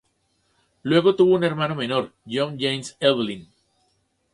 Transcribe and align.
Luego 0.81 1.15
tuvo 1.15 1.35
un 1.35 1.43
hermano 1.43 1.75
menor, 1.75 2.11
John 2.27 2.57
James 2.59 2.97
Evelyn. 2.99 3.47